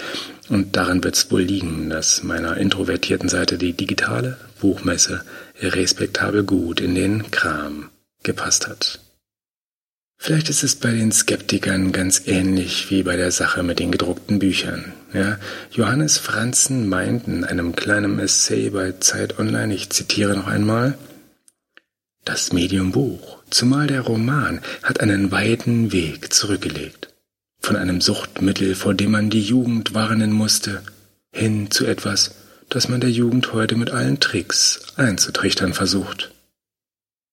Und 0.49 0.77
daran 0.77 1.03
wird's 1.03 1.31
wohl 1.31 1.43
liegen, 1.43 1.89
dass 1.91 2.23
meiner 2.23 2.57
introvertierten 2.57 3.29
Seite 3.29 3.59
die 3.59 3.73
digitale 3.73 4.37
Buchmesse 4.61 5.25
respektabel 5.61 6.45
gut 6.45 6.81
in 6.81 6.95
den 6.95 7.31
Kram 7.31 7.91
gepasst 8.23 8.69
hat. 8.69 9.01
Vielleicht 10.17 10.49
ist 10.49 10.63
es 10.63 10.77
bei 10.77 10.91
den 10.91 11.13
Skeptikern 11.13 11.93
ganz 11.93 12.23
ähnlich 12.27 12.91
wie 12.91 13.03
bei 13.03 13.17
der 13.17 13.31
Sache 13.31 13.63
mit 13.63 13.79
den 13.79 13.91
gedruckten 13.91 14.39
Büchern. 14.39 14.93
Ja, 15.15 15.39
Johannes 15.71 16.19
Franzen 16.19 16.89
meint 16.89 17.29
in 17.29 17.45
einem 17.45 17.77
kleinen 17.77 18.19
Essay 18.19 18.71
bei 18.71 18.93
Zeit 18.99 19.39
Online, 19.39 19.73
ich 19.73 19.91
zitiere 19.91 20.37
noch 20.37 20.49
einmal, 20.49 20.99
das 22.25 22.53
Medium 22.53 22.91
Buch, 22.91 23.39
zumal 23.49 23.87
der 23.87 24.01
Roman, 24.01 24.61
hat 24.83 24.99
einen 24.99 25.31
weiten 25.31 25.93
Weg 25.93 26.33
zurückgelegt. 26.33 27.15
Von 27.61 27.77
einem 27.77 28.01
Suchtmittel, 28.01 28.75
vor 28.75 28.93
dem 28.93 29.13
man 29.13 29.31
die 29.31 29.41
Jugend 29.41 29.95
warnen 29.95 30.33
musste, 30.33 30.83
hin 31.33 31.71
zu 31.71 31.87
etwas, 31.87 32.35
das 32.69 32.89
man 32.89 33.01
der 33.01 33.11
Jugend 33.11 33.53
heute 33.53 33.77
mit 33.77 33.93
allen 33.93 34.19
Tricks 34.19 34.81
einzutrichtern 34.97 35.75
versucht. 35.75 36.33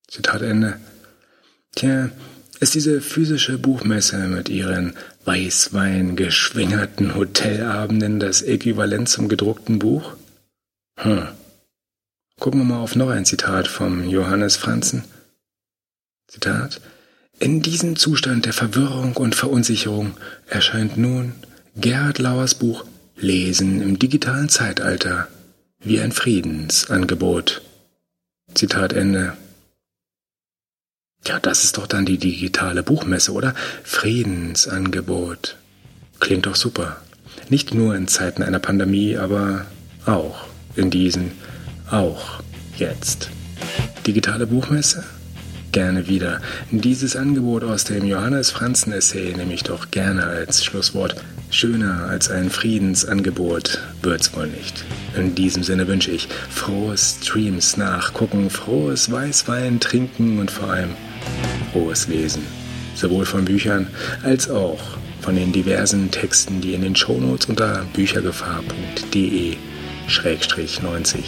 Zitat 0.08 0.44
Ende. 0.44 0.80
Tja, 1.76 2.12
ist 2.62 2.76
diese 2.76 3.02
physische 3.02 3.58
Buchmesse 3.58 4.18
mit 4.28 4.48
ihren 4.48 4.94
Weißwein 5.26 6.16
geschwängerten 6.16 7.16
Hotelabenden 7.16 8.20
das 8.20 8.44
Äquivalent 8.44 9.10
zum 9.10 9.28
gedruckten 9.28 9.80
Buch? 9.80 10.14
Hm. 11.00 11.28
Gucken 12.40 12.62
wir 12.62 12.66
mal 12.66 12.80
auf 12.80 12.96
noch 12.96 13.10
ein 13.10 13.26
Zitat 13.26 13.68
vom 13.68 14.08
Johannes 14.08 14.58
Franzen. 14.58 15.04
Zitat 16.28 16.82
In 17.40 17.64
diesem 17.64 17.96
Zustand 17.96 18.46
der 18.46 18.54
Verwirrung 18.54 19.18
und 19.18 19.34
Verunsicherung 19.36 20.16
erscheint 20.48 20.98
nun 20.98 21.34
Gerhard 21.76 22.20
Lauers 22.20 22.56
Buch 22.56 22.86
Lesen 23.18 23.82
im 23.82 23.98
digitalen 23.98 24.50
Zeitalter 24.50 25.28
wie 25.80 26.00
ein 26.00 26.12
Friedensangebot. 26.12 27.64
Zitat 28.54 28.94
Ende. 28.94 29.36
Ja, 31.28 31.40
das 31.40 31.64
ist 31.64 31.78
doch 31.78 31.86
dann 31.86 32.06
die 32.06 32.18
digitale 32.18 32.82
Buchmesse, 32.82 33.32
oder? 33.32 33.54
Friedensangebot. 33.84 35.58
Klingt 36.20 36.48
doch 36.48 36.56
super. 36.56 36.98
Nicht 37.50 37.74
nur 37.74 37.96
in 37.96 38.08
Zeiten 38.08 38.42
einer 38.42 38.60
Pandemie, 38.60 39.18
aber 39.18 39.66
auch 40.06 40.46
in 40.76 40.90
diesen, 40.90 41.32
auch 41.92 42.42
jetzt. 42.78 43.30
Digitale 44.08 44.48
Buchmesse? 44.48 45.04
Gerne 45.72 46.08
wieder. 46.08 46.42
Dieses 46.72 47.16
Angebot 47.16 47.64
aus 47.64 47.84
dem 47.84 48.06
Johannes 48.06 48.50
Franzen 48.50 48.92
Essay 48.92 49.34
nehme 49.36 49.54
ich 49.54 49.64
doch 49.64 49.92
gerne 49.92 50.26
als 50.26 50.66
Schlusswort. 50.66 51.16
Schöner 51.50 52.08
als 52.08 52.32
ein 52.32 52.50
Friedensangebot 52.50 53.80
wird's 54.02 54.36
wohl 54.36 54.48
nicht. 54.48 54.84
In 55.16 55.36
diesem 55.36 55.64
Sinne 55.64 55.88
wünsche 55.88 56.12
ich 56.12 56.28
frohes 56.50 57.18
Streams 57.22 57.78
nachgucken, 57.78 58.50
frohes 58.50 59.12
Weißwein 59.12 59.80
trinken 59.80 60.40
und 60.40 60.50
vor 60.50 60.72
allem 60.72 60.90
frohes 61.72 62.08
Lesen. 62.08 62.46
Sowohl 62.96 63.26
von 63.26 63.46
Büchern 63.46 63.88
als 64.24 64.50
auch 64.50 64.80
von 65.22 65.36
den 65.36 65.52
diversen 65.52 66.12
Texten, 66.12 66.62
die 66.62 66.74
in 66.74 66.82
den 66.82 66.96
Shownotes 66.96 67.46
unter 67.48 67.86
büchergefahr.de 67.94 69.56
90 70.82 71.26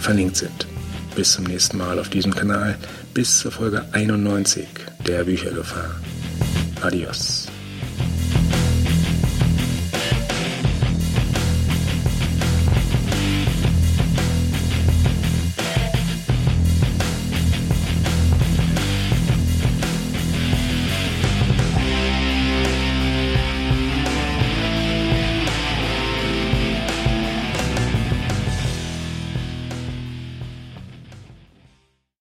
verlinkt 0.00 0.36
sind. 0.36 0.66
Bis 1.14 1.32
zum 1.32 1.44
nächsten 1.44 1.76
Mal 1.76 1.98
auf 1.98 2.08
diesem 2.08 2.34
Kanal, 2.34 2.78
bis 3.12 3.40
zur 3.40 3.52
Folge 3.52 3.84
91 3.92 4.66
der 5.06 5.24
Büchergefahr. 5.24 5.94
Adios. 6.80 7.51